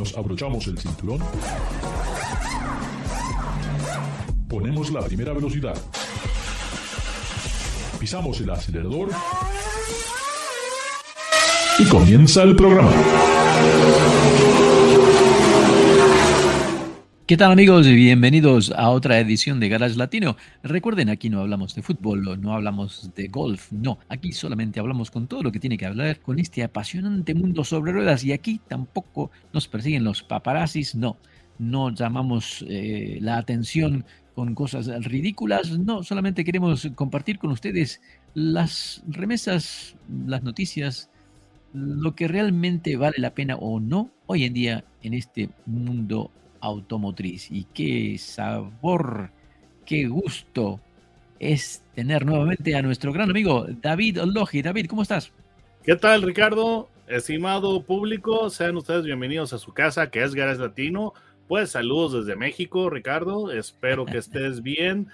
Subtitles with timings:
[0.00, 1.20] nos abrochamos el cinturón.
[4.48, 5.76] Ponemos la primera velocidad.
[7.98, 9.10] Pisamos el acelerador.
[11.78, 12.90] Y comienza el programa.
[17.30, 17.86] ¿Qué tal amigos?
[17.86, 20.36] Bienvenidos a otra edición de Garage Latino.
[20.64, 25.28] Recuerden, aquí no hablamos de fútbol, no hablamos de golf, no, aquí solamente hablamos con
[25.28, 29.30] todo lo que tiene que hablar con este apasionante mundo sobre ruedas y aquí tampoco
[29.52, 31.18] nos persiguen los paparazzis, no,
[31.60, 38.00] no llamamos eh, la atención con cosas ridículas, no, solamente queremos compartir con ustedes
[38.34, 39.94] las remesas,
[40.26, 41.10] las noticias,
[41.72, 47.50] lo que realmente vale la pena o no hoy en día en este mundo automotriz.
[47.50, 49.30] Y qué sabor,
[49.86, 50.80] qué gusto
[51.38, 54.62] es tener nuevamente a nuestro gran amigo David Logi.
[54.62, 55.32] David, ¿cómo estás?
[55.82, 56.88] ¿Qué tal, Ricardo?
[57.08, 61.14] Estimado público, sean ustedes bienvenidos a su casa, que es Garage Latino.
[61.48, 63.50] Pues saludos desde México, Ricardo.
[63.50, 65.08] Espero que estés bien.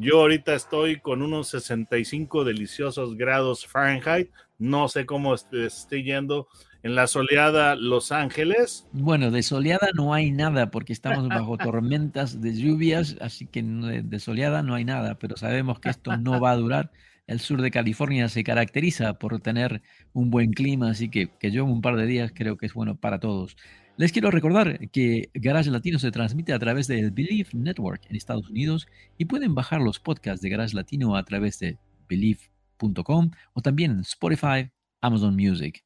[0.00, 4.30] Yo ahorita estoy con unos 65 deliciosos grados Fahrenheit.
[4.56, 6.46] No sé cómo esté yendo
[6.84, 8.86] en la soleada Los Ángeles.
[8.92, 14.20] Bueno, de soleada no hay nada porque estamos bajo tormentas de lluvias, así que de
[14.20, 16.92] soleada no hay nada, pero sabemos que esto no va a durar.
[17.26, 21.64] El sur de California se caracteriza por tener un buen clima, así que que yo
[21.64, 23.56] un par de días creo que es bueno para todos.
[23.98, 28.48] Les quiero recordar que Garage Latino se transmite a través del Believe Network en Estados
[28.48, 28.86] Unidos
[29.16, 31.78] y pueden bajar los podcasts de Garage Latino a través de
[32.08, 34.70] believe.com o también Spotify,
[35.00, 35.82] Amazon Music.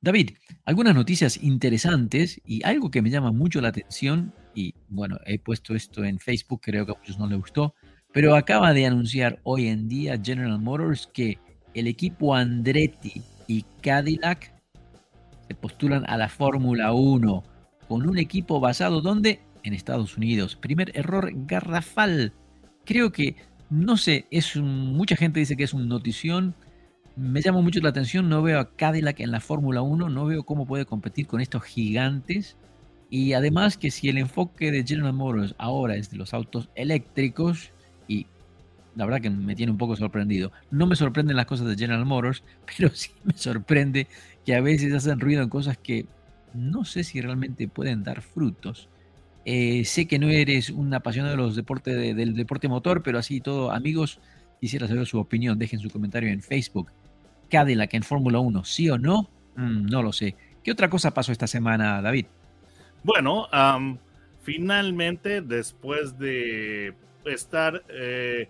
[0.00, 5.40] David, algunas noticias interesantes y algo que me llama mucho la atención, y bueno, he
[5.40, 7.74] puesto esto en Facebook, creo que a muchos no les gustó,
[8.12, 11.40] pero acaba de anunciar hoy en día General Motors que
[11.74, 14.54] el equipo Andretti y Cadillac
[15.48, 17.55] se postulan a la Fórmula 1
[17.88, 19.40] con un equipo basado donde?
[19.62, 20.56] En Estados Unidos.
[20.56, 22.32] Primer error garrafal.
[22.84, 23.36] Creo que,
[23.68, 26.54] no sé, es mucha gente dice que es un notición
[27.16, 30.44] me llama mucho la atención, no veo a Cadillac en la Fórmula 1, no veo
[30.44, 32.56] cómo puede competir con estos gigantes.
[33.08, 37.70] Y además que si el enfoque de General Motors ahora es de los autos eléctricos,
[38.06, 38.26] y
[38.94, 42.04] la verdad que me tiene un poco sorprendido, no me sorprenden las cosas de General
[42.04, 42.44] Motors,
[42.76, 44.08] pero sí me sorprende
[44.44, 46.06] que a veces hacen ruido en cosas que
[46.56, 48.88] no sé si realmente pueden dar frutos.
[49.44, 53.40] Eh, sé que no eres un apasionado de los deportes del deporte motor, pero así
[53.40, 54.18] todo, amigos,
[54.60, 55.58] quisiera saber su opinión.
[55.58, 56.90] Dejen su comentario en Facebook,
[57.48, 59.28] Cadillac en Fórmula 1, ¿sí o no?
[59.54, 60.34] Mm, no lo sé.
[60.64, 62.26] ¿Qué otra cosa pasó esta semana, David?
[63.04, 63.46] Bueno,
[64.42, 66.92] finalmente, después de
[67.24, 68.48] estar eh,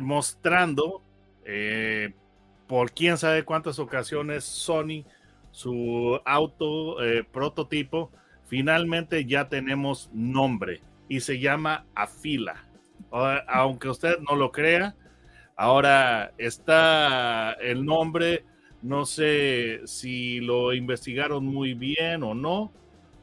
[0.00, 1.02] mostrando
[1.44, 2.12] eh,
[2.66, 5.04] por quién sabe cuántas ocasiones Sony
[5.58, 8.10] su auto eh, prototipo,
[8.46, 12.64] finalmente ya tenemos nombre y se llama Afila.
[13.46, 14.94] Aunque usted no lo crea,
[15.60, 18.44] Ahora está el nombre,
[18.80, 22.70] no sé si lo investigaron muy bien o no,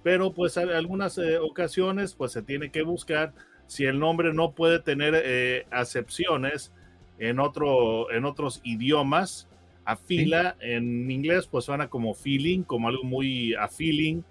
[0.04, 3.34] pero pues en algunas eh, ocasiones pues se tiene que buscar
[3.68, 6.74] si el nombre no puede tener eh, acepciones
[7.20, 9.48] en, otro, en otros idiomas.
[9.86, 14.22] Afila en inglés pues suena como feeling, como algo muy a feeling,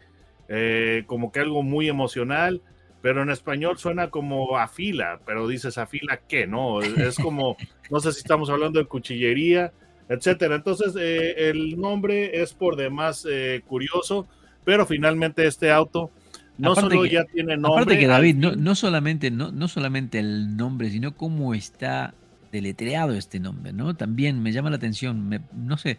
[0.48, 2.60] eh, como que algo muy emocional
[3.04, 6.80] pero en español suena como afila, pero dices afila qué, ¿no?
[6.96, 7.54] Es como,
[7.90, 9.74] no sé si estamos hablando de cuchillería,
[10.08, 10.54] etcétera.
[10.54, 14.26] Entonces, eh, el nombre es por demás eh, curioso,
[14.64, 16.10] pero finalmente este auto
[16.56, 17.82] no solo ya tiene nombre.
[17.82, 22.14] Aparte que David, no, solamente, no, no solamente el nombre, sino cómo está
[22.54, 23.96] deletreado este nombre, ¿no?
[23.96, 25.98] También me llama la atención, no sé,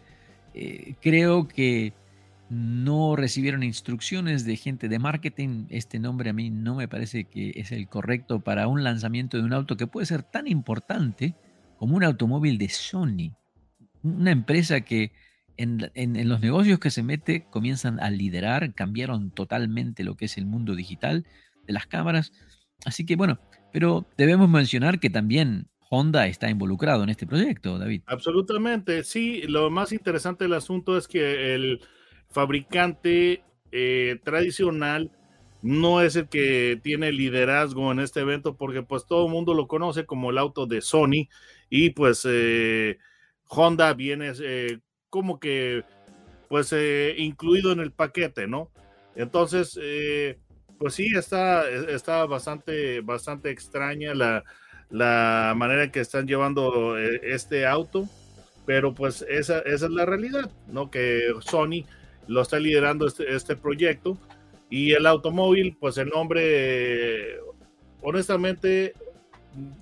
[0.54, 1.92] eh, creo que
[2.48, 5.66] no recibieron instrucciones de gente de marketing.
[5.68, 9.44] Este nombre a mí no me parece que es el correcto para un lanzamiento de
[9.44, 11.34] un auto que puede ser tan importante
[11.76, 13.36] como un automóvil de Sony.
[14.02, 15.12] Una empresa que
[15.58, 20.38] en, en, los negocios que se mete comienzan a liderar, cambiaron totalmente lo que es
[20.38, 21.26] el mundo digital
[21.66, 22.32] de las cámaras.
[22.86, 23.40] Así que bueno,
[23.72, 28.02] pero debemos mencionar que también Honda está involucrado en este proyecto, David.
[28.06, 29.42] Absolutamente, sí.
[29.42, 31.80] Lo más interesante del asunto es que el
[32.28, 35.10] fabricante eh, tradicional
[35.62, 39.66] no es el que tiene liderazgo en este evento porque pues todo el mundo lo
[39.66, 41.28] conoce como el auto de Sony
[41.70, 42.98] y pues eh,
[43.48, 45.82] Honda viene eh, como que
[46.48, 46.72] pues
[47.16, 48.70] incluido en el paquete, ¿no?
[49.16, 49.76] Entonces,
[50.78, 54.44] pues sí, está, está bastante, bastante extraña la,
[54.90, 58.08] la manera en que están llevando este auto,
[58.64, 60.90] pero pues esa, esa es la realidad, ¿no?
[60.90, 61.84] Que Sony
[62.26, 64.18] lo está liderando este, este proyecto.
[64.68, 67.38] Y el automóvil, pues el nombre,
[68.02, 68.94] honestamente,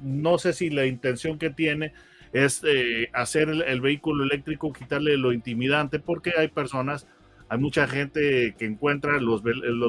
[0.02, 1.92] no sé si la intención que tiene
[2.32, 7.06] es eh, hacer el, vehículo eléctrico, quitarle lo intimidante, porque hay personas,
[7.48, 9.42] hay mucha gente que encuentra los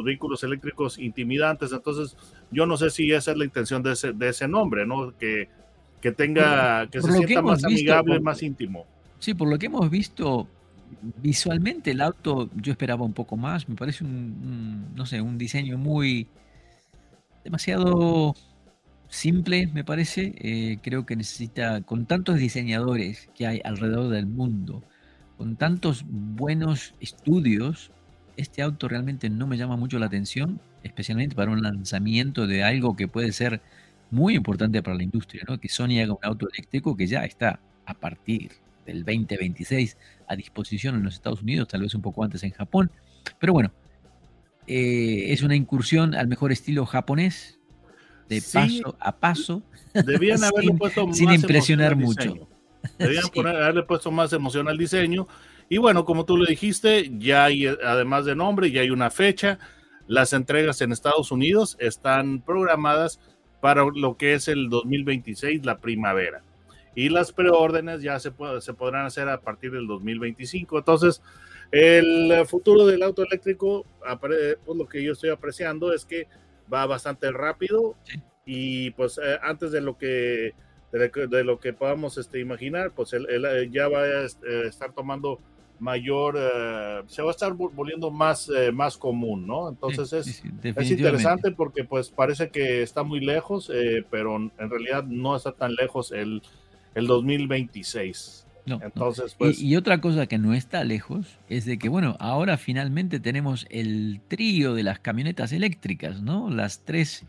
[0.04, 2.16] vehículos eléctricos intimidantes, entonces
[2.52, 5.16] yo no sé si esa es la intención de ese, de ese nombre, ¿no?
[5.18, 5.50] Que,
[6.02, 8.86] que tenga, que se sienta más amigable, más íntimo.
[9.20, 10.48] Sí, por lo que hemos visto,
[11.22, 13.68] visualmente el auto yo esperaba un poco más.
[13.68, 16.28] Me parece un, no sé, un diseño muy
[17.44, 18.36] demasiado
[19.08, 20.36] simple, me parece.
[20.38, 24.84] Eh, creo que necesita, con tantos diseñadores que hay alrededor del mundo,
[25.38, 27.92] con tantos buenos estudios,
[28.38, 32.96] este auto realmente no me llama mucho la atención, especialmente para un lanzamiento de algo
[32.96, 33.62] que puede ser
[34.12, 35.60] muy importante para la industria, ¿no?
[35.60, 38.52] Que Sony haga un auto eléctrico que ya está a partir
[38.86, 39.98] del 2026
[40.28, 42.92] a disposición en los Estados Unidos, tal vez un poco antes en Japón.
[43.40, 43.72] Pero bueno,
[44.68, 47.60] eh, es una incursión al mejor estilo japonés,
[48.30, 49.64] de paso a paso.
[49.94, 52.48] Debían haberle sin, puesto sin impresionar mucho.
[53.00, 55.28] Debían haberle puesto más emoción al diseño.
[55.68, 59.58] Y bueno, como tú lo dijiste, ya hay, además de nombre, ya hay una fecha.
[60.08, 63.20] Las entregas en Estados Unidos están programadas
[63.62, 66.44] para lo que es el 2026, la primavera
[66.96, 70.78] y las preórdenes ya se, se podrán hacer a partir del 2025.
[70.78, 71.22] Entonces,
[71.72, 73.86] el futuro del auto eléctrico,
[74.22, 76.28] pues lo que yo estoy apreciando es que
[76.74, 77.96] va bastante rápido
[78.46, 80.54] y pues eh, antes de lo que
[80.92, 85.42] de, lo que podamos este, imaginar, pues él, eh, ya va a este, estar tomando
[85.80, 89.70] mayor, eh, se va a estar volviendo más, más común, ¿no?
[89.70, 93.72] Entonces es, es, interesante porque pues parece que está muy lejos,
[94.10, 96.42] pero en realidad no está tan lejos el,
[96.96, 98.46] el 2026.
[98.66, 99.62] Entonces, pues...
[99.62, 104.22] y, otra cosa que no está lejos es de que, bueno, ahora finalmente tenemos el
[104.28, 106.50] trío de las camionetas eléctricas, ¿no?
[106.50, 107.26] Las tres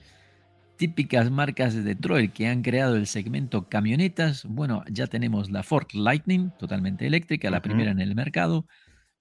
[0.76, 4.44] típicas marcas de Detroit que han creado el segmento camionetas.
[4.44, 8.66] Bueno, ya tenemos la Ford Lightning, totalmente eléctrica, la primera en el mercado.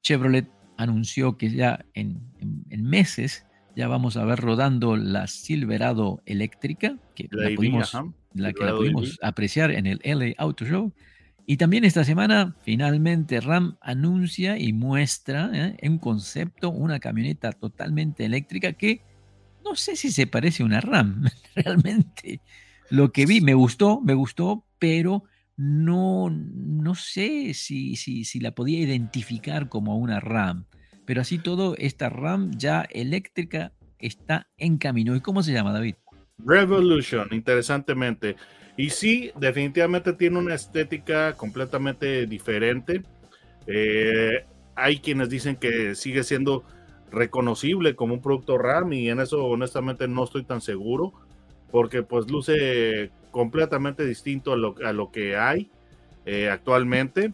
[0.01, 0.47] Chevrolet
[0.77, 2.21] anunció que ya en,
[2.69, 7.93] meses ya vamos a ver rodando la Silverado eléctrica, que la, pudimos,
[8.33, 10.93] la que la pudimos apreciar en el LA Auto Show.
[11.47, 15.75] Y también esta semana, finalmente, RAM anuncia y muestra ¿eh?
[15.79, 19.01] en concepto una camioneta totalmente eléctrica que
[19.65, 21.25] no sé si se parece a una RAM,
[21.55, 22.39] realmente.
[22.89, 25.23] Lo que vi me gustó, me gustó, pero
[25.57, 30.65] no, no sé si, si, si la podía identificar como una RAM.
[31.05, 35.15] Pero así todo, esta RAM ya eléctrica está en camino.
[35.15, 35.95] ¿Y cómo se llama, David?
[36.37, 38.35] Revolution, interesantemente.
[38.77, 43.01] Y sí, definitivamente tiene una estética completamente diferente.
[43.67, 46.65] Eh, hay quienes dicen que sigue siendo
[47.11, 51.13] reconocible como un producto RAM y en eso honestamente no estoy tan seguro
[51.71, 55.69] porque pues luce completamente distinto a lo, a lo que hay
[56.25, 57.33] eh, actualmente.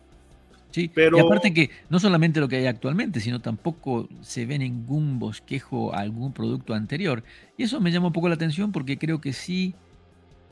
[0.71, 1.17] Sí, pero...
[1.17, 5.93] y aparte que no solamente lo que hay actualmente, sino tampoco se ve ningún bosquejo
[5.93, 7.23] a algún producto anterior.
[7.57, 9.75] Y eso me llama un poco la atención porque creo que sí,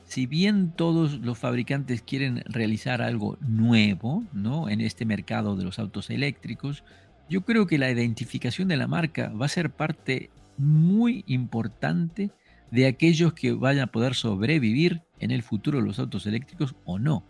[0.05, 4.69] si bien todos los fabricantes quieren realizar algo nuevo ¿no?
[4.69, 6.83] en este mercado de los autos eléctricos,
[7.29, 12.31] yo creo que la identificación de la marca va a ser parte muy importante
[12.71, 16.99] de aquellos que vayan a poder sobrevivir en el futuro de los autos eléctricos o
[16.99, 17.23] no.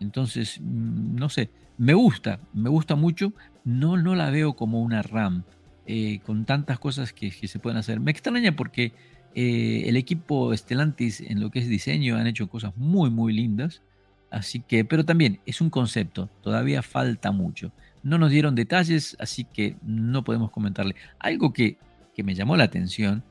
[0.00, 3.32] Entonces, mm, no sé, me gusta, me gusta mucho.
[3.64, 5.44] No, no la veo como una RAM
[5.86, 8.00] eh, con tantas cosas que, se pueden hacer.
[8.00, 8.92] Me extraña porque
[9.34, 13.82] eh, el equipo Stellantis en lo que es diseño han hecho cosas muy, muy lindas.
[14.30, 17.70] Así que, pero también es un concepto, todavía falta mucho.
[18.02, 20.96] No nos dieron detalles, así que no podemos comentarle.
[21.18, 21.78] Algo que,
[22.14, 23.22] que me llamó la atención,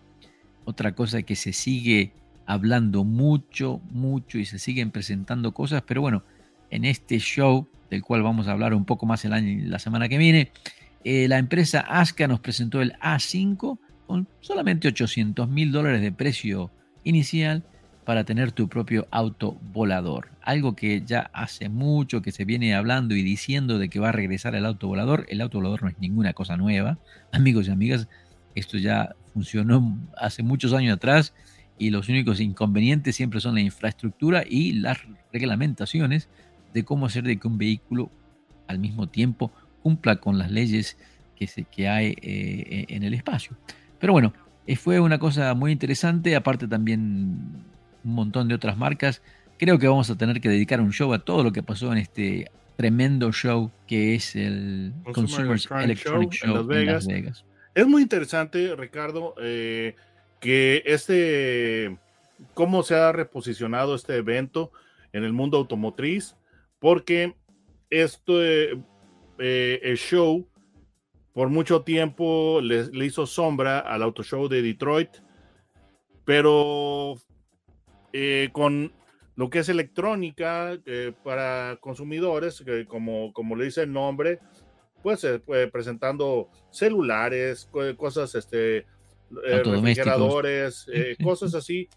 [0.65, 2.13] otra cosa que se sigue
[2.45, 6.23] hablando mucho, mucho y se siguen presentando cosas, pero bueno,
[6.69, 10.09] en este show, del cual vamos a hablar un poco más el año, la semana
[10.09, 10.51] que viene,
[11.03, 16.71] eh, la empresa Aska nos presentó el A5 con solamente 800 mil dólares de precio
[17.03, 17.63] inicial
[18.05, 20.29] para tener tu propio auto volador.
[20.41, 24.13] Algo que ya hace mucho que se viene hablando y diciendo de que va a
[24.13, 25.25] regresar el auto volador.
[25.29, 26.97] El auto volador no es ninguna cosa nueva.
[27.31, 28.07] Amigos y amigas,
[28.55, 31.33] esto ya funcionó hace muchos años atrás
[31.77, 34.99] y los únicos inconvenientes siempre son la infraestructura y las
[35.31, 36.27] reglamentaciones
[36.73, 38.11] de cómo hacer de que un vehículo
[38.67, 40.97] al mismo tiempo cumpla con las leyes
[41.35, 43.57] que, se, que hay eh, en el espacio.
[43.99, 44.33] Pero bueno,
[44.67, 47.63] eh, fue una cosa muy interesante, aparte también
[48.03, 49.21] un montón de otras marcas.
[49.57, 51.99] Creo que vamos a tener que dedicar un show a todo lo que pasó en
[51.99, 57.45] este tremendo show que es el Consumer, Electronic, Show, en, Las Vegas.
[57.75, 59.95] Es muy interesante, Ricardo, eh,
[60.39, 61.97] que este,
[62.53, 64.71] cómo se ha reposicionado este evento
[65.13, 66.35] en el mundo automotriz,
[66.79, 67.35] porque
[67.89, 68.79] esto, eh,
[69.37, 70.47] el show
[71.33, 75.09] por mucho tiempo le, le, hizo sombra al Auto Show de Detroit,
[76.25, 77.15] pero
[78.13, 78.91] eh, con
[79.35, 84.39] lo que es electrónica eh, para consumidores, que como, como le dice el nombre,
[85.01, 85.39] pues eh,
[85.71, 88.85] presentando celulares, cosas, este,
[89.31, 90.85] refrigeradores,
[91.23, 91.89] cosas así.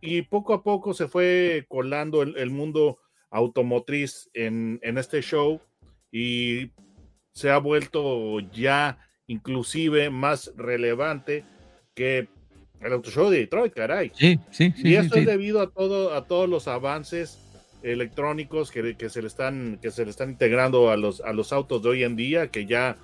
[0.00, 2.98] Y poco a poco se fue colando el, el mundo
[3.30, 5.60] automotriz en, en, este show
[6.12, 6.70] y
[7.32, 11.44] se ha vuelto ya inclusive más relevante
[11.94, 12.28] que
[12.80, 14.12] el Auto Show de Detroit, caray.
[14.14, 14.88] Sí, sí, sí.
[14.88, 17.38] Y esto es debido a todo, a todos los avances
[17.82, 21.52] electrónicos que, que, se le están, que se le están integrando a los, a los
[21.52, 22.96] autos de hoy en día, que ya,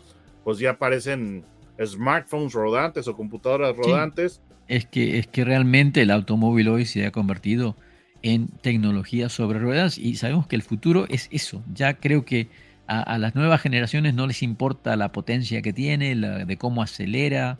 [0.44, 1.44] pues ya parecen
[1.84, 4.40] smartphones rodantes o computadoras rodantes.
[4.68, 7.76] Es que, es que realmente el automóvil hoy se ha convertido
[8.22, 11.62] en tecnología sobre ruedas y sabemos que el futuro es eso.
[11.72, 12.48] Ya creo que
[12.86, 16.82] a, a las nuevas generaciones no les importa la potencia que tiene, la, de cómo
[16.82, 17.58] acelera,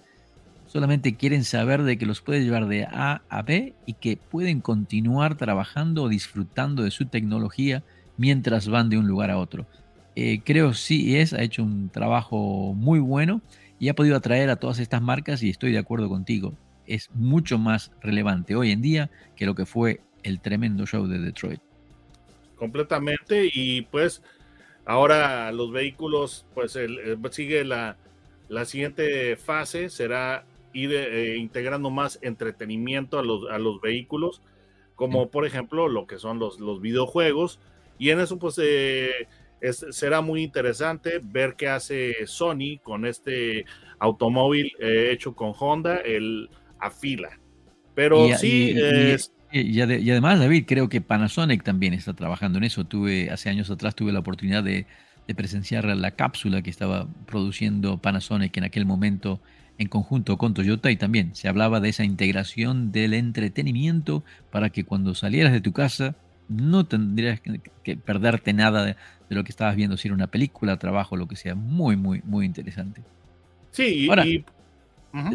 [0.72, 4.62] solamente quieren saber de que los puede llevar de A a B y que pueden
[4.62, 7.82] continuar trabajando o disfrutando de su tecnología
[8.16, 9.66] mientras van de un lugar a otro.
[10.16, 13.42] Eh, creo sí es, ha hecho un trabajo muy bueno
[13.78, 16.54] y ha podido atraer a todas estas marcas y estoy de acuerdo contigo.
[16.86, 21.18] Es mucho más relevante hoy en día que lo que fue el tremendo show de
[21.18, 21.60] Detroit.
[22.56, 24.22] Completamente y pues
[24.86, 26.78] ahora los vehículos, pues
[27.32, 27.98] sigue la,
[28.48, 34.42] la siguiente fase, será ir eh, integrando más entretenimiento a los, a los vehículos,
[34.94, 37.60] como por ejemplo lo que son los, los videojuegos.
[37.98, 39.28] Y en eso pues eh,
[39.90, 43.64] será muy interesante ver qué hace Sony con este
[43.98, 46.48] automóvil eh, hecho con Honda, el
[46.78, 47.38] Afila.
[47.94, 48.74] Pero sí...
[49.54, 52.84] Y, además, David, creo que Panasonic también está trabajando en eso.
[52.84, 54.86] Tuve, hace años atrás tuve la oportunidad de,
[55.28, 59.40] de presenciar la cápsula que estaba produciendo Panasonic en aquel momento
[59.78, 64.84] en conjunto con Toyota y también se hablaba de esa integración del entretenimiento para que
[64.84, 66.14] cuando salieras de tu casa
[66.48, 67.40] no tendrías
[67.82, 68.96] que perderte nada de,
[69.28, 71.54] lo que estabas viendo, si era una película, trabajo, lo que sea.
[71.54, 73.02] Muy, muy, muy interesante.
[73.70, 74.24] Sí, ahora,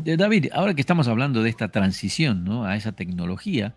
[0.04, 2.66] David, ahora que estamos hablando de esta transición ¿no?
[2.66, 3.74] a esa tecnología,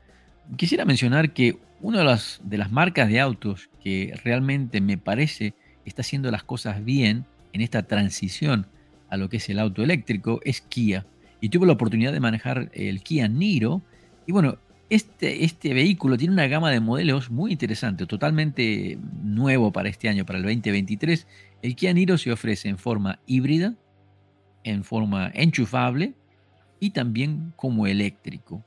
[0.57, 5.55] quisiera mencionar que una de las, de las marcas de autos que realmente me parece
[5.87, 8.67] está haciendo las cosas bien en esta transición
[9.11, 11.07] a lo que es el auto eléctrico es Kia.
[11.40, 13.83] Y tuve la oportunidad de manejar el Kia Niro.
[14.26, 19.88] Y bueno, este, este vehículo tiene una gama de modelos muy interesante, totalmente nuevo para
[19.88, 21.26] este año, para el 2023.
[21.62, 23.75] El Kia Niro se ofrece en forma híbrida,
[24.64, 26.14] en forma enchufable
[26.79, 28.64] y también como eléctrico.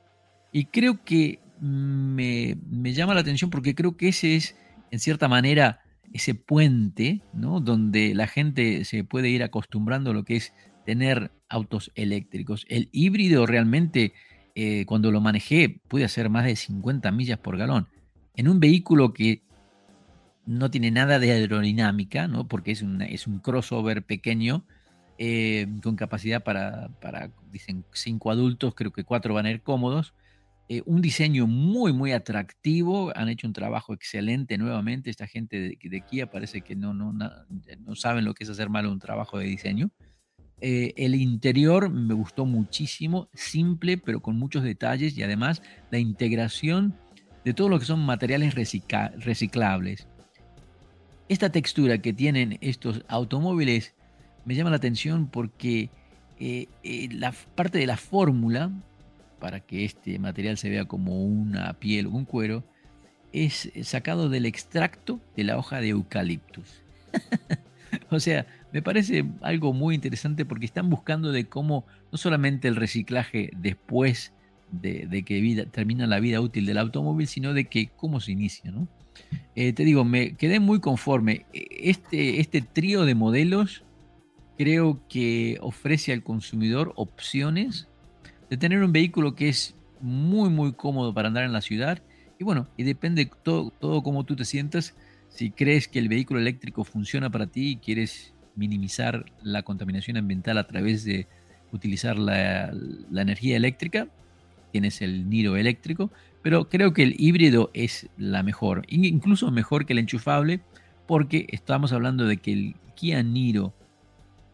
[0.52, 4.56] Y creo que me, me llama la atención porque creo que ese es,
[4.90, 5.83] en cierta manera,
[6.14, 7.60] ese puente, ¿no?
[7.60, 10.54] Donde la gente se puede ir acostumbrando a lo que es
[10.86, 12.64] tener autos eléctricos.
[12.68, 14.14] El híbrido realmente,
[14.54, 17.88] eh, cuando lo manejé, pude hacer más de 50 millas por galón.
[18.36, 19.42] En un vehículo que
[20.46, 22.46] no tiene nada de aerodinámica, ¿no?
[22.46, 24.64] Porque es, es un crossover pequeño,
[25.18, 30.14] eh, con capacidad para, para, dicen, cinco adultos, creo que cuatro van a ir cómodos.
[30.66, 33.12] Eh, un diseño muy, muy atractivo.
[33.16, 35.10] Han hecho un trabajo excelente nuevamente.
[35.10, 38.86] Esta gente de, Kia parece que no, no, no, saben lo que es hacer mal
[38.86, 39.90] un trabajo de diseño.
[40.60, 46.94] Eh, el interior me gustó muchísimo, simple, pero con muchos detalles y además la integración
[47.44, 50.08] de todo lo que son materiales reciclables.
[51.28, 53.94] esta textura que tienen estos automóviles
[54.46, 55.90] me llama la atención porque
[56.38, 56.68] eh,
[57.12, 58.70] la parte de la fórmula,
[59.44, 62.64] para que este material se vea como una piel o un cuero,
[63.30, 66.80] es sacado del extracto de la hoja de eucaliptus.
[68.10, 72.76] o sea, me parece algo muy interesante porque están buscando de cómo no solamente el
[72.76, 74.32] reciclaje después
[74.70, 78.88] de, que termina la vida útil del automóvil, sino de que cómo se inicia, ¿no?
[79.56, 81.44] Eh, te digo, me quedé muy conforme.
[81.52, 83.84] Este, este trío de modelos
[84.56, 87.88] creo que ofrece al consumidor opciones
[88.54, 92.00] de tener un vehículo que es muy, muy cómodo para andar en la ciudad.
[92.38, 94.94] Y bueno, y depende todo, todo cómo tú te sientas.
[95.28, 100.58] Si crees que el vehículo eléctrico funciona para ti y quieres minimizar la contaminación ambiental
[100.58, 101.26] a través de
[101.72, 102.72] utilizar la,
[103.10, 104.06] la energía eléctrica,
[104.70, 109.94] tienes el Niro eléctrico, pero creo que el híbrido es la mejor, incluso mejor que
[109.94, 110.60] el enchufable,
[111.08, 113.74] porque estamos hablando de que el Kia Niro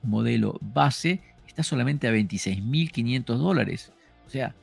[0.03, 3.93] modelo base está solamente a 26.500 dólares.
[4.27, 4.55] O sea,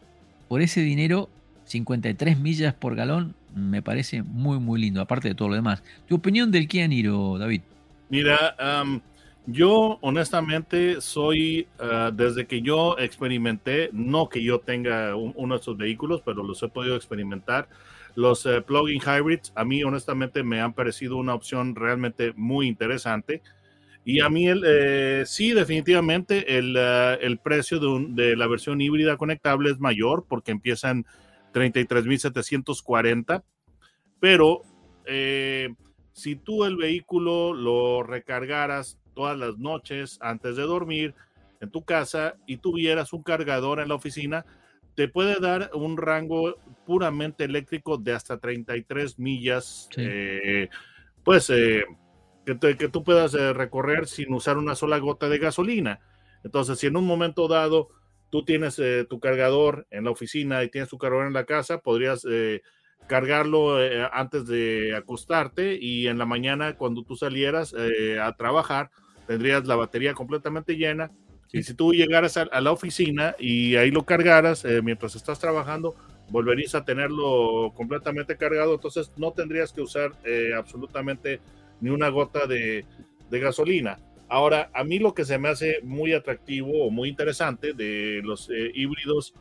[0.48, 1.30] por ese dinero,
[1.66, 5.84] 53 millas por galón me parece muy, muy lindo, aparte de todo lo demás.
[6.08, 7.62] ¿Tu opinión del Kia Niro, David?
[8.10, 8.56] Mira,
[9.46, 15.78] yo honestamente soy, ah, desde que yo experimenté, no que yo tenga uno de estos
[15.78, 17.68] vehículos, pero los he podido experimentar,
[18.16, 23.44] los uh, plug-in hybrids a mí honestamente me han parecido una opción realmente muy interesante.
[24.10, 28.80] Y a mí el, eh, sí, definitivamente el, ah, el precio de, de, la versión
[28.80, 31.06] híbrida conectable es mayor porque empiezan
[31.54, 33.44] 33.740,
[34.22, 34.62] pero
[35.06, 35.76] eh,
[36.14, 41.14] si tú el vehículo lo recargaras todas las noches antes de dormir
[41.60, 44.46] en tu casa y tuvieras un cargador en la oficina,
[44.96, 50.70] te puede dar un rango puramente eléctrico de hasta 33 millas, eh,
[51.26, 51.52] pues
[52.48, 56.00] eh, que, que, tú puedas eh, recorrer sin usar una sola gota de gasolina.
[56.44, 57.90] Entonces, si en un momento dado
[58.30, 62.28] tú tienes tu cargador en la oficina y tienes tu cargador en la casa, podrías
[63.08, 63.78] cargarlo
[64.12, 68.92] antes de acostarte y en la mañana cuando tú salieras a trabajar,
[69.28, 71.10] tendrías la batería completamente llena.
[71.52, 75.96] Y si tú llegaras a, la oficina y ahí lo cargaras eh, mientras estás trabajando,
[76.30, 78.74] volverías a tenerlo completamente cargado.
[78.74, 81.40] Entonces no tendrías que usar eh, absolutamente
[81.82, 82.86] ni una gota de,
[83.30, 84.00] gasolina.
[84.30, 88.50] Ahora, a mí lo que se me hace muy atractivo o muy interesante de los
[88.50, 89.34] eh, híbridos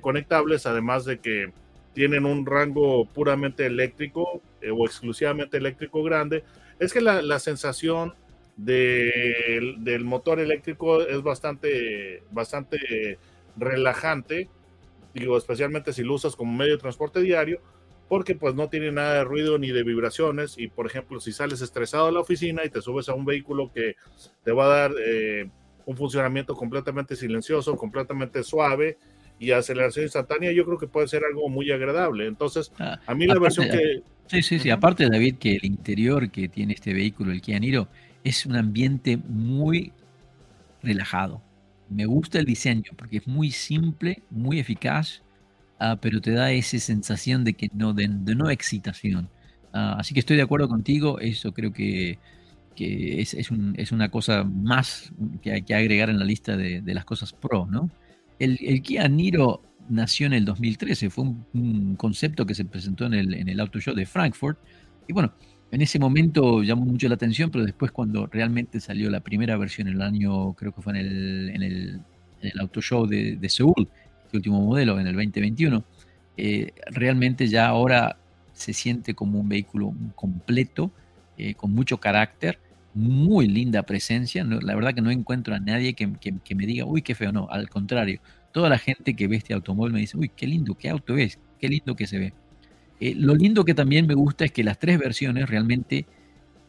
[0.00, 1.52] conectables, además de que
[1.94, 6.42] tienen un rango puramente eléctrico o exclusivamente eléctrico grande,
[6.80, 8.14] es que la, la sensación
[8.56, 13.18] del motor eléctrico es bastante, bastante
[13.56, 14.48] relajante,
[15.14, 17.60] digo, especialmente si lo usas como medio de transporte diario,
[18.08, 21.60] porque pues no tiene nada de ruido ni de vibraciones y por ejemplo si sales
[21.60, 23.96] estresado de la oficina y te subes a un vehículo que
[24.44, 25.50] te va a dar eh,
[25.86, 28.98] un funcionamiento completamente silencioso, completamente suave
[29.38, 32.26] y aceleración instantánea, yo creo que puede ser algo muy agradable.
[32.26, 34.02] Entonces, ah, a mí la versión que...
[34.26, 37.88] Sí, sí, sí, aparte David que el interior que tiene este vehículo, el Kia Niro,
[38.24, 39.92] es un ambiente muy
[40.82, 41.42] relajado.
[41.88, 45.22] Me gusta el diseño porque es muy simple, muy eficaz,
[45.78, 49.28] ah, pero te da esa sensación de que no, de, no excitación.
[49.72, 52.18] Ah, así que estoy de acuerdo contigo, eso creo que,
[52.76, 53.50] es,
[53.92, 55.12] una cosa más
[55.42, 57.90] que hay que agregar en la lista de, las cosas pro, ¿no?
[58.38, 63.34] El, Kia Niro nació en el 2013, fue un, concepto que se presentó en el,
[63.34, 64.58] en el Auto Show de Frankfurt,
[65.08, 65.32] y bueno,
[65.70, 69.88] en ese momento llamó mucho la atención, pero después cuando realmente salió la primera versión
[69.88, 72.00] en el año, creo que fue en el, en el,
[72.60, 73.88] Auto Show de, Seúl,
[74.26, 75.84] este último modelo, en el 2021,
[76.36, 78.18] eh, realmente ya ahora
[78.52, 80.90] se siente como un vehículo completo,
[81.38, 82.58] eh, con mucho carácter,
[82.94, 84.44] muy linda presencia.
[84.44, 86.10] la verdad que no encuentro a nadie que,
[86.42, 88.20] que, me diga, uy, qué feo, no, al contrario.
[88.52, 91.38] Toda la gente que ve este automóvil me dice, uy, qué lindo, qué auto es,
[91.60, 92.32] qué lindo que se ve.
[93.00, 96.06] Eh, lo lindo que también me gusta es que las tres versiones realmente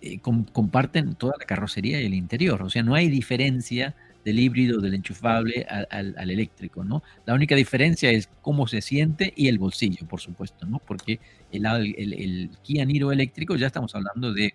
[0.01, 2.61] eh, comparten toda la carrocería y el interior.
[2.61, 3.95] O sea, no hay diferencia
[4.27, 7.01] del híbrido, del enchufable al, eléctrico, ¿no?
[7.25, 10.79] La única diferencia es cómo se siente y el bolsillo, por supuesto, ¿no?
[10.85, 14.53] Porque el, el, Kia Niro eléctrico ya estamos hablando de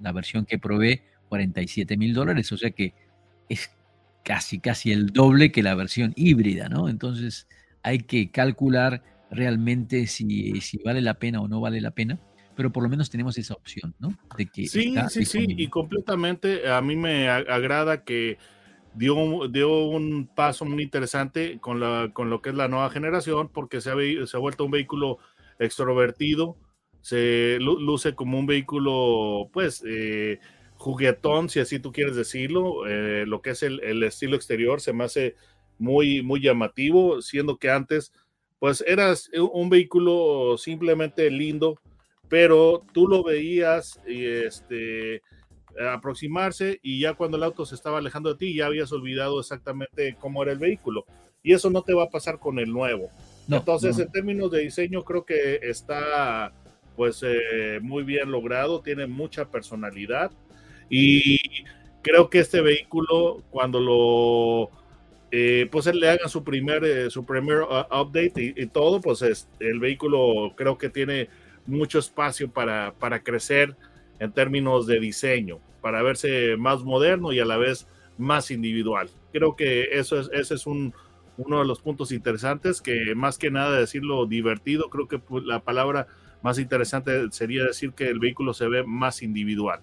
[0.00, 2.94] la versión que provee 47 mil dólares, o sea que
[3.48, 3.70] es
[4.24, 6.88] casi, casi el doble que la versión híbrida, ¿no?
[6.88, 7.46] Entonces
[7.84, 12.18] hay que calcular realmente si, si vale la pena o no vale la pena,
[12.56, 14.18] pero por lo menos tenemos esa opción, ¿no?
[14.36, 18.36] De que sí, sí, sí, y completamente a mí me agrada que
[18.94, 23.48] dio, dio un paso muy interesante con, la, con lo que es la nueva generación,
[23.48, 25.18] porque se ha, se ha vuelto un vehículo
[25.58, 26.56] extrovertido,
[27.00, 30.38] se luce como un vehículo, pues, eh,
[30.76, 32.86] juguetón, si así tú quieres decirlo.
[32.86, 35.34] Eh, lo que es el, estilo exterior se me hace
[35.78, 38.12] muy, muy llamativo, siendo que antes,
[38.60, 41.80] pues, eras un vehículo simplemente lindo,
[42.28, 45.22] pero tú lo veías y este
[45.92, 50.16] aproximarse y ya cuando el auto se estaba alejando de ti ya habías olvidado exactamente
[50.20, 51.04] cómo era el vehículo.
[51.42, 53.10] Y eso no te va a pasar con el nuevo.
[53.50, 56.52] Entonces, en términos de diseño, creo que está
[56.94, 60.30] pues eh, muy bien logrado, tiene mucha personalidad.
[60.88, 61.38] Y
[62.02, 64.70] creo que este vehículo cuando lo
[65.30, 69.48] eh, pues le hagan su primer eh, su primer uh, update y, todo, pues es,
[69.60, 71.28] el vehículo creo que tiene
[71.64, 73.74] mucho espacio para, para crecer
[74.18, 77.86] en términos de diseño, para verse más moderno y a la vez
[78.18, 79.10] más individual.
[79.32, 80.94] Creo que eso es, ese es un,
[81.36, 86.06] uno de los puntos interesantes, que más que nada decirlo divertido, creo que la palabra
[86.42, 89.80] más interesante sería decir que el vehículo se ve más individual.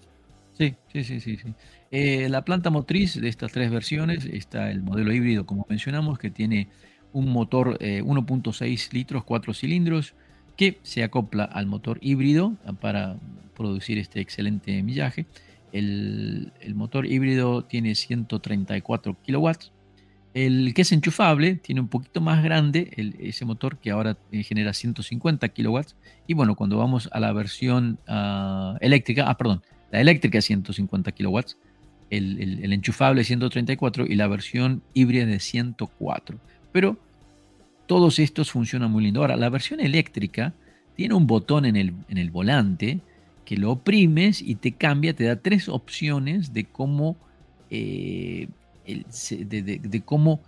[0.52, 1.36] Sí, sí, sí, sí.
[1.36, 1.54] sí.
[1.90, 6.30] Eh, la planta motriz de estas tres versiones está el modelo híbrido, como mencionamos, que
[6.30, 6.68] tiene
[7.12, 10.14] un motor 1.6 eh, litros, 4 cilindros,
[10.60, 13.16] que se acopla al motor híbrido para
[13.56, 15.24] producir este excelente millaje.
[15.72, 19.72] El, motor híbrido tiene 134 kilowatts
[20.34, 24.74] el que es enchufable tiene un poquito más grande ese motor que ahora eh, genera
[24.74, 25.96] 150 kilowatts.
[26.26, 31.10] Y bueno, cuando vamos a la versión ah, eléctrica, ah, perdón, la eléctrica es 150
[31.12, 31.56] kilowatts,
[32.10, 36.38] el, el, enchufable 134 y la versión híbrida de 104.
[36.70, 36.98] Pero
[37.90, 39.20] todos estos funcionan muy lindo.
[39.20, 40.54] Ahora, la versión eléctrica
[40.94, 43.00] tiene un botón en el, en el volante
[43.44, 47.16] que lo oprimes y te cambia, te da tres opciones de cómo
[47.68, 48.46] eh,
[48.86, 50.40] de, cómo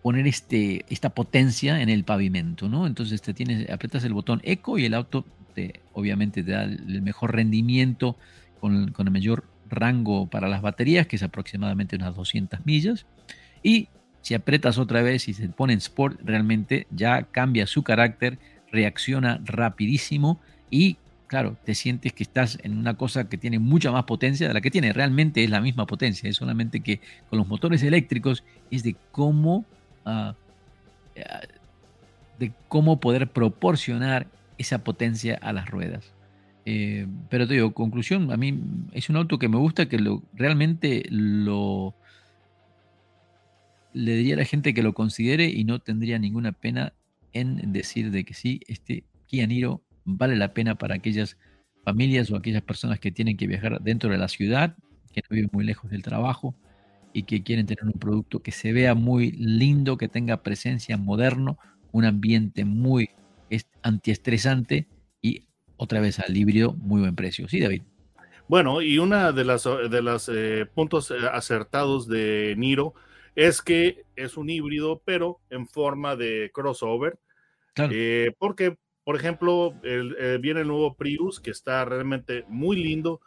[0.00, 2.86] poner este, esta potencia en el pavimento, ¿no?
[2.86, 7.02] Entonces te tienes, apretas el botón eco y el auto te, obviamente te da el
[7.02, 8.16] mejor rendimiento
[8.60, 13.04] con, con el mayor rango para las baterías, que es aproximadamente unas 200 millas.
[13.62, 13.88] Y
[14.26, 18.40] si apretas otra vez y se pone en Sport, realmente ya cambia su carácter,
[18.72, 20.96] reacciona rapidísimo y
[21.28, 24.60] claro, te sientes que estás en una cosa que tiene mucha más potencia de la
[24.60, 24.92] que tiene.
[24.92, 26.98] Realmente es la misma potencia, es solamente que
[27.30, 29.64] con los motores eléctricos es de cómo,
[30.04, 30.34] ah,
[32.40, 34.26] de cómo poder proporcionar
[34.58, 36.12] esa potencia a las ruedas.
[36.64, 38.58] Eh, pero te digo, conclusión, a mí
[38.92, 41.94] es un auto que me gusta, que lo, realmente lo...
[43.96, 46.92] Le diría a la gente que lo considere y no tendría ninguna pena
[47.32, 51.38] en decir de que sí, este Kia Niro vale la pena para aquellas
[51.82, 54.76] familias o aquellas personas que tienen que viajar dentro de la ciudad,
[55.12, 56.54] que no viven muy lejos del trabajo
[57.14, 61.58] y que quieren tener un producto que se vea muy lindo, que tenga presencia moderno,
[61.92, 63.08] un ambiente muy
[63.82, 64.88] antiestresante
[65.22, 65.46] y
[65.78, 67.48] otra vez al híbrido, muy buen precio.
[67.48, 67.82] Sí, David.
[68.48, 72.94] Bueno, y una de las de los eh, puntos eh, acertados de Niro
[73.36, 77.18] es que es un híbrido, pero en forma de crossover.
[77.74, 77.92] Claro.
[77.94, 83.20] Eh, porque por ejemplo, eh, viene el nuevo Prius, que está realmente muy lindo,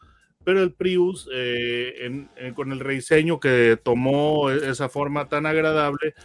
[0.43, 6.15] pero el Prius, eh, con el rediseño que tomó e, esa forma tan agradable,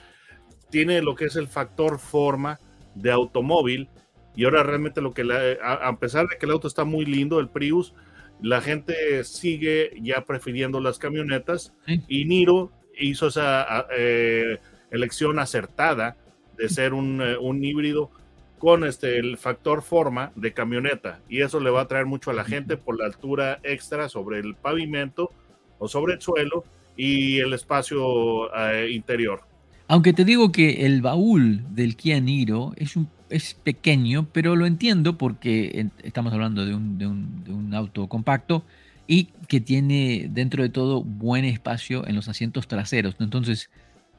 [0.71, 2.59] tiene lo que es el factor forma
[2.97, 3.89] de automóvil.
[4.35, 5.23] Y ahora realmente lo que,
[5.63, 7.95] a, pesar de que el auto está muy lindo, el Prius,
[8.43, 11.73] la gente sigue ya prefiriendo las camionetas.
[12.09, 14.59] Y Niro hizo esa eh,
[14.91, 16.17] elección acertada
[16.57, 18.11] de ser un, un híbrido
[18.59, 22.35] con este, el factor forma de camioneta y eso le va a traer mucho a
[22.35, 25.31] la gente por la altura extra sobre el pavimento
[25.79, 26.65] o sobre el suelo
[26.97, 29.43] y el espacio eh, interior.
[29.87, 34.65] Aunque te digo que el baúl del Kia Niro es, un, es pequeño, pero lo
[34.65, 38.65] entiendo porque estamos hablando de un, de un auto compacto
[39.07, 43.17] y que tiene dentro de todo buen espacio en los asientos traseros.
[43.21, 43.71] Entonces,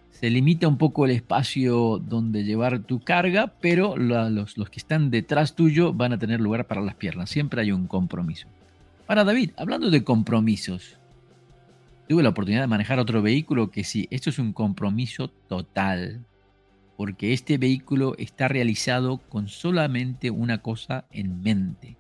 [0.10, 5.12] se limita un poco el espacio donde llevar tu carga, pero los, los, que están
[5.12, 7.30] detrás tuyo van a tener lugar para las piernas.
[7.30, 8.48] Siempre hay un compromiso.
[9.08, 10.98] Para David, hablando de compromisos,
[12.08, 16.26] tuve la oportunidad de manejar otro vehículo que sí, esto es un compromiso total,
[16.98, 21.98] porque este vehículo está realizado con solamente una cosa en mente,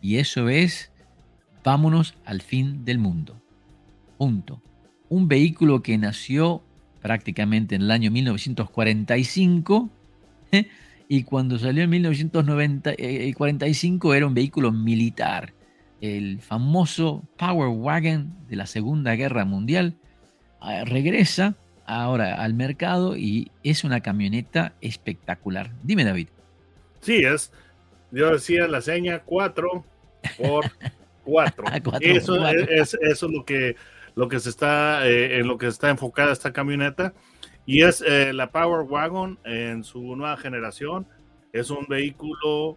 [0.00, 0.92] y eso es,
[1.64, 3.42] vámonos al fin del mundo.
[4.18, 4.62] Punto.
[5.08, 6.62] Un vehículo que nació
[7.00, 9.90] prácticamente en el año 1945,
[10.52, 10.68] ¿eh?
[11.08, 15.52] y cuando salió en 1945 era un vehículo militar,
[16.00, 19.94] el famoso Power Wagon de la Segunda Guerra Mundial,
[20.60, 21.54] ah, regresa
[21.86, 25.70] ahora al mercado y es una camioneta espectacular.
[25.82, 26.28] Dime David.
[27.00, 27.52] Sí, es
[28.10, 29.84] yo decía la seña 4
[30.38, 30.64] por
[31.24, 31.64] 4.
[32.00, 33.76] eso, Es, eso es lo que,
[34.14, 37.12] lo que se está, eh, en lo que está enfocada esta camioneta.
[37.66, 41.06] Y es eh, la Power Wagon en su nueva generación.
[41.52, 42.76] Es un vehículo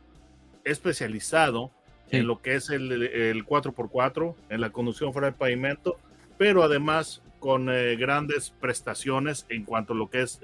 [0.64, 1.72] especializado
[2.10, 6.00] en lo que es el, el, 4x4, en la conducción fuera de pavimento,
[6.38, 10.40] pero además con eh, grandes prestaciones en cuanto a lo que es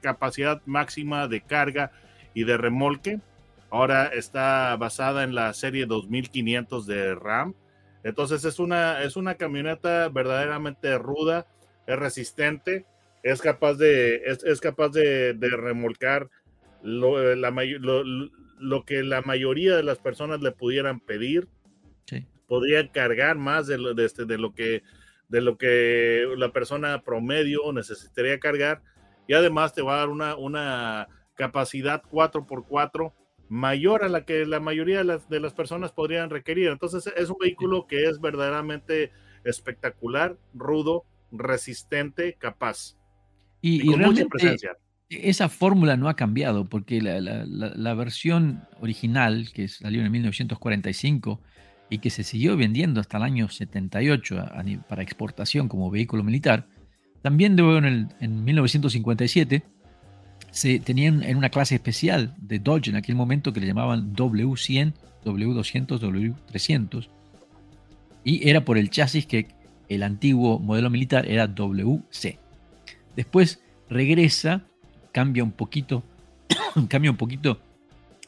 [0.00, 1.92] capacidad máxima de carga
[2.32, 3.20] y de remolque.
[3.70, 7.54] Ahora está basada en la serie 2500 de RAM.
[8.02, 11.46] Entonces es una, es una camioneta verdaderamente ruda,
[11.86, 12.86] es resistente,
[13.22, 16.30] es capaz de, es, capaz de, remolcar
[16.82, 21.48] lo, la, lo, que la mayoría de las personas le pudieran pedir.
[22.46, 24.82] Podría cargar más de lo, de, este, de lo que
[25.28, 28.82] de lo que la persona promedio necesitaría cargar
[29.26, 33.12] y además te va a dar una, una capacidad 4x4
[33.48, 36.68] mayor a la que la mayoría de las, de las personas podrían requerir.
[36.68, 39.10] Entonces es un vehículo que es verdaderamente
[39.44, 42.96] espectacular, rudo, resistente, capaz.
[43.60, 44.76] Y, con mucha presencia.
[45.08, 51.40] Esa fórmula no ha cambiado porque la, la, la, versión original que salió en 1945
[51.88, 54.44] y que se siguió vendiendo hasta el año 78
[54.86, 56.68] para exportación como vehículo militar,
[57.22, 59.62] también luego en, el, en 1957
[60.50, 64.92] se tenían en una clase especial de Dodge en aquel momento que le llamaban W100,
[65.24, 67.08] W200, W300.
[68.24, 69.48] Y era por el chasis que
[69.88, 72.38] el antiguo modelo militar era WC.
[73.16, 74.64] Después regresa,
[75.12, 76.02] cambia un poquito,
[76.88, 77.60] cambia un poquito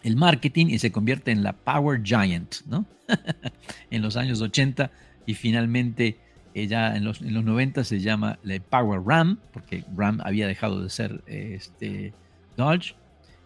[0.03, 2.87] el marketing y se convierte en la Power Giant, ¿no?
[3.91, 4.91] en los años 80
[5.27, 6.19] y finalmente
[6.55, 10.83] ya en los, en los 90 se llama la Power Ram, porque Ram había dejado
[10.83, 12.13] de ser este,
[12.57, 12.95] Dodge.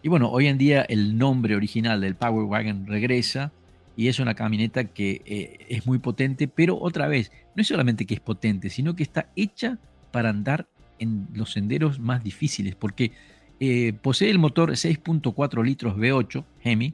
[0.01, 3.51] Y bueno, hoy en día el nombre original del Power Wagon regresa
[3.97, 8.05] y es una camioneta que eh, es muy potente, pero otra vez, no es solamente
[8.05, 9.79] que es potente, sino que está hecha
[10.11, 10.67] para andar
[10.99, 13.11] en los senderos más difíciles, porque
[13.59, 16.93] eh, posee el motor 6.4 litros V8 Hemi,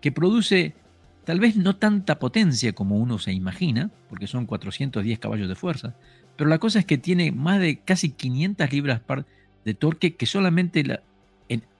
[0.00, 0.74] que produce
[1.30, 5.94] Tal vez no tanta potencia como uno se imagina, porque son 410 caballos de fuerza,
[6.36, 9.00] pero la cosa es que tiene más de casi 500 libras
[9.64, 10.82] de torque que solamente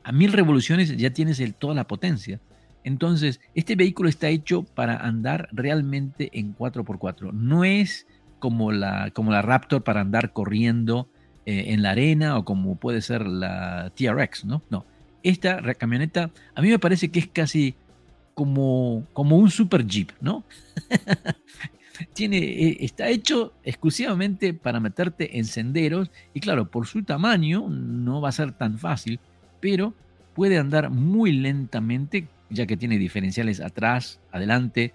[0.05, 2.39] a mil revoluciones ya tienes toda la potencia.
[2.85, 7.33] Entonces, este vehículo está hecho para andar realmente en 4x4.
[7.33, 8.07] No es
[8.39, 11.09] como la, como la Raptor para andar corriendo
[11.45, 14.63] eh, en la arena o como puede ser la TRX, ¿no?
[14.71, 14.87] No.
[15.25, 17.75] Esta camioneta a mí me parece que es casi
[18.41, 20.45] como, como un super jeep, ¿no?
[22.15, 28.23] Tiene, eh, está hecho exclusivamente para meterte en senderos y claro, por su tamaño no
[28.23, 29.21] va a ser tan fácil,
[29.61, 29.93] pero
[30.35, 34.95] puede andar muy lentamente ya que tiene diferenciales atrás, adelante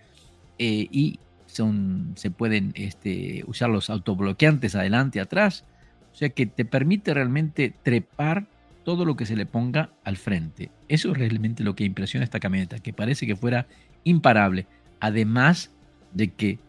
[0.58, 5.66] eh, y son, se pueden este, usar los autobloqueantes adelante, atrás,
[6.14, 8.48] o sea que te permite realmente trepar
[8.86, 10.72] todo lo que se le ponga al frente.
[10.88, 13.68] Eso es realmente lo que impresiona esta camioneta, que parece que fuera
[14.06, 14.68] imparable,
[15.02, 15.72] además
[16.14, 16.60] de que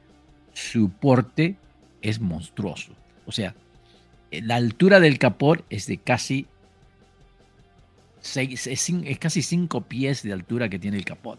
[0.54, 1.56] su porte
[2.02, 2.92] es monstruoso.
[3.26, 3.54] O sea,
[4.32, 6.46] la altura del capot es de casi
[8.20, 11.38] seis, es, casi 5 pies de altura que tiene el capot.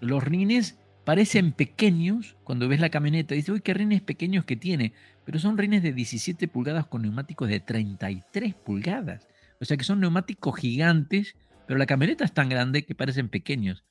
[0.00, 3.34] Los rines parecen pequeños cuando ves la camioneta.
[3.34, 4.92] Dices, uy, qué rines pequeños que tiene.
[5.24, 9.26] Pero son rines de 17 pulgadas con neumáticos de 33 pulgadas.
[9.60, 11.36] O sea que son neumáticos gigantes,
[11.66, 13.84] pero la camioneta es tan grande que parecen pequeños.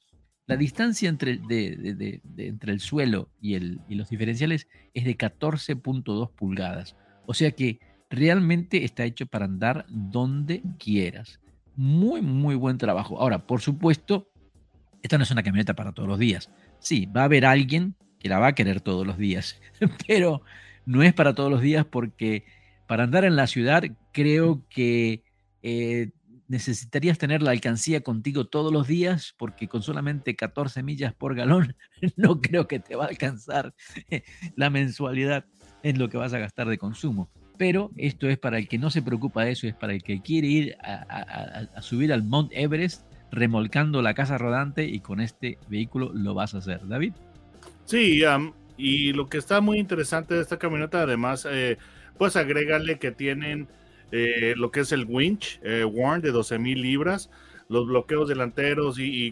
[0.45, 6.97] La distancia entre, el suelo y, el, y los diferenciales es de 14.2 pulgadas.
[7.25, 11.39] O sea que realmente está hecho para andar donde quieras.
[11.75, 13.19] Muy, muy buen trabajo.
[13.19, 14.29] Ahora, por supuesto,
[15.01, 16.49] esta no es una camioneta para todos los días.
[16.79, 19.59] Sí, va a haber alguien que la va a querer todos los días,
[20.07, 20.41] pero
[20.85, 22.45] no es para todos los días porque
[22.87, 25.23] para andar en la ciudad creo que
[25.63, 26.11] eh,
[26.47, 31.75] necesitarías tener la alcancía contigo todos los días porque con solamente 14 millas por galón
[32.17, 33.73] no creo que te va a alcanzar
[34.55, 35.45] la mensualidad
[35.81, 37.29] en lo que vas a gastar de consumo.
[37.57, 40.21] Pero esto es para el que no se preocupa de eso, es para el que
[40.21, 46.11] quiere ir a, subir al Mount Everest remolcando la casa rodante y con este vehículo
[46.13, 47.13] lo vas a hacer, David.
[47.85, 48.21] Sí,
[48.77, 51.77] y lo que está muy interesante de esta camioneta, además, eh,
[52.17, 53.67] pues agregarle que tienen
[54.15, 57.31] eh, lo que es el winch eh, Warn de 12.000 libras,
[57.67, 59.31] los bloqueos delanteros y,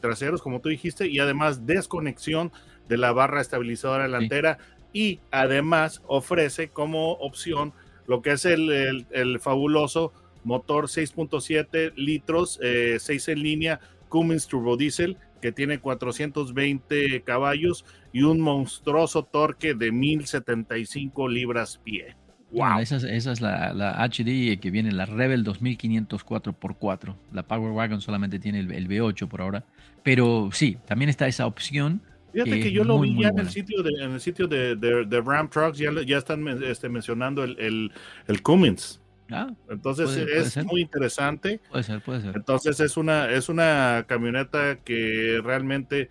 [0.00, 2.50] traseros, como tú dijiste, y además desconexión
[2.88, 4.58] de la barra estabilizadora delantera
[4.92, 7.72] y además ofrece como opción
[8.08, 10.12] lo que es el, fabuloso
[10.42, 18.22] motor 6.7 litros, 6 eh, en línea, Cummins Turbo Diesel, que tiene 420 caballos y
[18.22, 22.16] un monstruoso torque de 1075 libras pie.
[22.56, 22.78] Wow.
[22.80, 27.14] esa es, la, la, HD que viene, la Rebel 2504x4.
[27.32, 29.64] La Power Wagon solamente tiene el, V8 por ahora.
[30.02, 32.00] Pero sí, también está esa opción.
[32.32, 35.20] Fíjate que, yo lo vi ya en el sitio de, en el sitio de, de,
[35.20, 37.92] Ram Trucks, ya, ya están este, mencionando el, el,
[38.26, 39.00] el Cummins.
[39.30, 41.60] Ah, Entonces es muy interesante.
[41.70, 42.36] Puede ser, puede ser.
[42.36, 46.08] Entonces es una, es una camioneta que realmente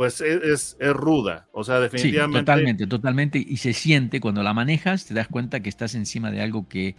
[0.00, 1.46] pues e, es, es, ruda.
[1.52, 2.38] O sea, definitivamente.
[2.38, 3.46] totalmente, totalmente.
[3.46, 6.96] Y se siente cuando la manejas, te das cuenta que estás encima de algo que,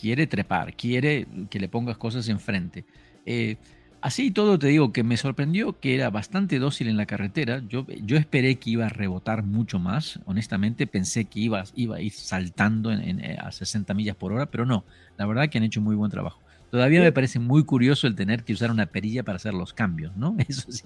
[0.00, 2.84] quiere trepar, quiere que le pongas cosas enfrente.
[3.26, 3.56] Eh,
[4.00, 7.64] así todo te digo que me sorprendió que era bastante dócil en la carretera.
[7.68, 10.20] Yo, yo esperé que iba a rebotar mucho más.
[10.24, 14.84] Honestamente pensé que iba, iba a ir saltando a 60 millas por hora, pero no.
[15.16, 16.43] La verdad que han hecho muy buen trabajo.
[16.74, 20.16] Todavía me parece muy curioso el tener que usar una perilla para hacer los cambios,
[20.16, 20.34] ¿no?
[20.48, 20.82] Eso sí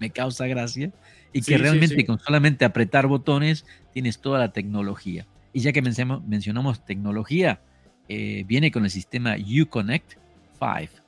[0.00, 0.90] me, causa gracia.
[1.32, 5.28] Y que realmente con solamente apretar botones tienes toda la tecnología.
[5.52, 7.60] Y ya que mencionamos, tecnología,
[8.08, 10.14] eh, viene con el sistema Uconnect
[10.58, 11.00] 5,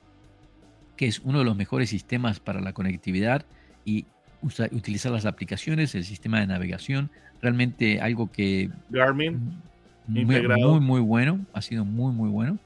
[0.96, 3.44] que es uno de los mejores sistemas para la conectividad
[3.84, 4.06] y
[4.70, 8.70] utilizar las aplicaciones, el sistema de navegación, realmente algo que...
[8.88, 9.60] Garmin.
[10.06, 12.60] Muy, muy, muy bueno, ha sido muy, muy bueno.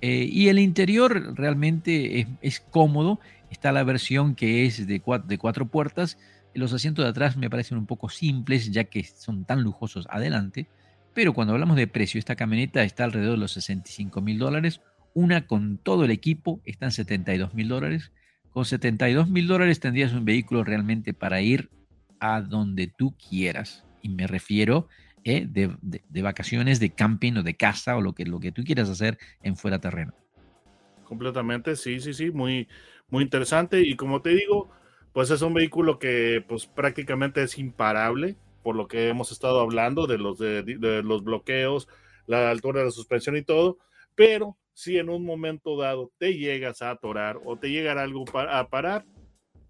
[0.00, 3.20] Eh, y el interior realmente es, cómodo.
[3.50, 6.18] Está la versión que es de cuatro, puertas.
[6.54, 10.68] Los asientos de atrás me parecen un poco simples, ya que son tan lujosos adelante.
[11.14, 14.80] Pero cuando hablamos de precio, esta camioneta está alrededor de los 65 mil dólares.
[15.14, 18.12] Una con todo el equipo está en 72 mil dólares.
[18.50, 21.70] Con 72 mil dólares tendrías un vehículo realmente para ir
[22.20, 23.84] a donde tú quieras.
[24.02, 24.88] Y me refiero
[25.24, 25.46] ¿eh?
[25.48, 29.18] de, vacaciones, de camping o de casa o lo que, lo que tú quieras hacer
[29.42, 30.14] en fuera terreno.
[31.04, 32.68] Completamente, sí, sí, sí, muy,
[33.08, 33.80] muy interesante.
[33.80, 34.70] Y como te digo,
[35.12, 40.06] pues es un vehículo que pues prácticamente es imparable por lo que hemos estado hablando
[40.06, 41.88] de los, de, los bloqueos,
[42.26, 43.78] la altura de la suspensión y todo,
[44.14, 48.68] pero si en un momento dado te llegas a atorar o te llega algo a
[48.68, 49.06] parar,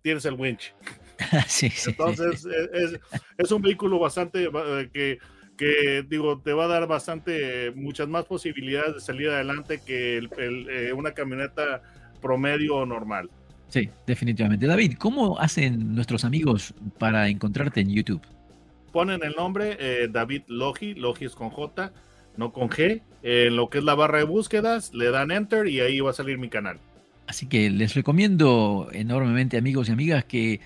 [0.03, 0.75] tienes el winch.
[1.47, 3.01] sí, Entonces Es,
[3.39, 5.19] es, un vehículo bastante eh, que
[5.59, 10.93] que digo, te va a dar bastante, muchas más posibilidades de salir adelante que eh,
[10.95, 11.83] una camioneta
[12.23, 13.29] promedio normal.
[13.69, 14.67] Sí, definitivamente.
[14.67, 18.23] David, ¿cómo hacen nuestros amigos para encontrarte en YouTube?
[18.93, 21.93] Ponen el nombre eh, David Logi, Logi es con J,
[22.39, 25.81] no con G, en lo que es la barra de búsquedas, le dan enter y
[25.81, 26.79] ahí va a salir mi canal.
[27.27, 30.61] Así que les recomiendo enormemente, amigos y amigas, que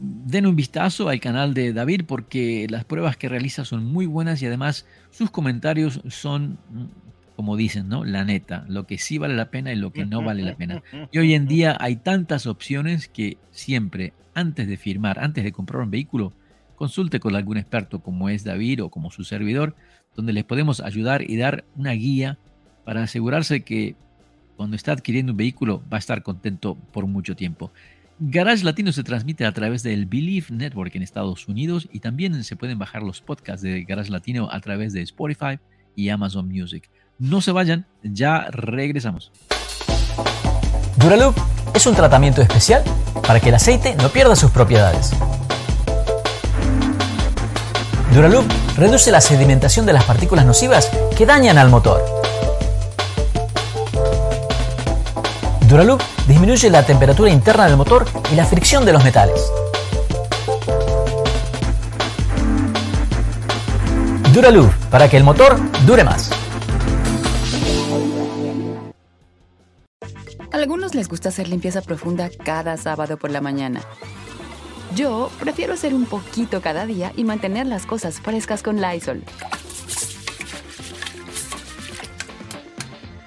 [0.00, 4.42] den un vistazo al canal de David porque las pruebas que realiza son muy buenas
[4.42, 6.58] y además sus comentarios son,
[7.34, 8.04] como dicen, ¿no?
[8.04, 10.82] La neta, lo que sí vale la pena y lo que no vale la pena.
[11.10, 15.82] Y hoy en día hay tantas opciones que siempre, antes de firmar, antes de comprar
[15.82, 16.32] un vehículo,
[16.76, 19.74] consulte con algún experto como es David o como su servidor,
[20.14, 22.38] donde les podemos ayudar y dar una guía
[22.84, 23.96] para asegurarse que
[24.56, 27.70] cuando está adquiriendo un vehículo va a estar contento por mucho tiempo.
[28.18, 32.56] Garage Latino se transmite a través del Believe Network en Estados Unidos y también se
[32.56, 35.58] pueden bajar los podcasts de Garage Latino a través de Spotify
[35.94, 36.88] y Amazon Music.
[37.18, 39.32] No se vayan, ya regresamos.
[40.96, 41.36] Duraloop
[41.74, 42.82] es un tratamiento especial
[43.26, 45.12] para que el aceite no pierda sus propiedades.
[48.14, 48.46] Duraloop
[48.78, 52.02] reduce la sedimentación de las partículas nocivas que dañan al motor.
[55.68, 59.50] Duraloop disminuye la temperatura interna del motor y la fricción de los metales.
[64.32, 66.30] Duraloop, para que el motor dure más.
[70.52, 73.80] A algunos les gusta hacer limpieza profunda cada sábado por la mañana.
[74.94, 79.22] Yo prefiero hacer un poquito cada día y mantener las cosas frescas con Lysol.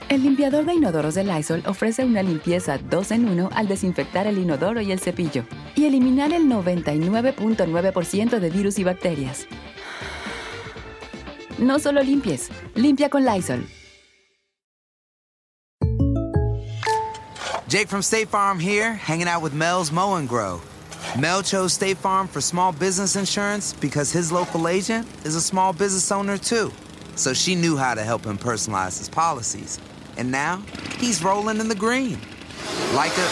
[0.10, 4.40] El limpiador de inodoros de Lysol ofrece una limpieza 2 en 1 al desinfectar el
[4.40, 5.44] inodoro y el cepillo
[5.76, 9.46] y eliminar el 99.9% de virus y bacterias.
[11.60, 13.68] No solo limpies, limpia con Lysol.
[17.68, 20.60] Jake from State Farm here, hanging out with Mel's Mow and Grow.
[21.20, 25.72] Mel chose State Farm for small business insurance because his local agent is a small
[25.72, 26.72] business owner too.
[27.16, 29.78] So she knew how to help him personalize his policies.
[30.20, 30.62] And now
[31.00, 32.18] he's rolling in the green.
[32.94, 33.30] Like a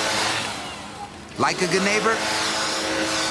[1.38, 2.16] like a good neighbor.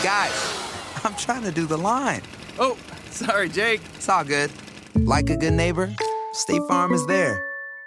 [0.03, 0.37] Guys,
[1.05, 2.21] I'm trying to do the line.
[2.59, 2.77] Oh,
[3.09, 3.81] sorry, Jake.
[3.95, 4.51] It's all good.
[4.95, 5.91] Like a good neighbor,
[6.35, 7.43] State Farm is there.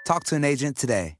[0.05, 1.18] Talk to an agent today.